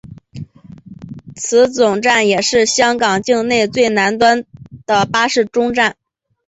[1.35, 4.43] 此总站也是香港境内最南端
[4.87, 5.95] 的巴士终站。